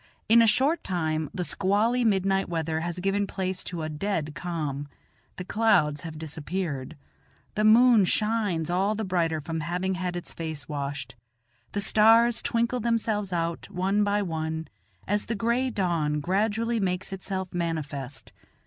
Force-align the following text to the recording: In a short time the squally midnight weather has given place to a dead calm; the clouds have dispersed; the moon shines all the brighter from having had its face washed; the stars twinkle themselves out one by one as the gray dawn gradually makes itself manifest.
In 0.27 0.41
a 0.41 0.47
short 0.47 0.83
time 0.83 1.29
the 1.31 1.43
squally 1.43 2.03
midnight 2.03 2.49
weather 2.49 2.79
has 2.79 2.97
given 2.97 3.27
place 3.27 3.63
to 3.65 3.83
a 3.83 3.87
dead 3.89 4.33
calm; 4.33 4.87
the 5.35 5.43
clouds 5.45 6.01
have 6.01 6.17
dispersed; 6.17 6.95
the 7.53 7.63
moon 7.63 8.05
shines 8.05 8.71
all 8.71 8.95
the 8.95 9.03
brighter 9.03 9.39
from 9.39 9.59
having 9.59 9.93
had 9.93 10.15
its 10.15 10.33
face 10.33 10.67
washed; 10.67 11.15
the 11.73 11.79
stars 11.79 12.41
twinkle 12.41 12.79
themselves 12.79 13.31
out 13.31 13.69
one 13.69 14.03
by 14.03 14.23
one 14.23 14.69
as 15.07 15.27
the 15.27 15.35
gray 15.35 15.69
dawn 15.69 16.19
gradually 16.19 16.79
makes 16.79 17.13
itself 17.13 17.53
manifest. 17.53 18.33